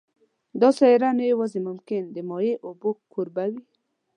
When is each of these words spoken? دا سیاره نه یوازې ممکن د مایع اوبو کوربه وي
دا 0.61 0.69
سیاره 0.77 1.09
نه 1.19 1.23
یوازې 1.31 1.59
ممکن 1.67 2.03
د 2.15 2.17
مایع 2.29 2.55
اوبو 2.67 2.89
کوربه 3.13 3.45
وي 3.51 3.61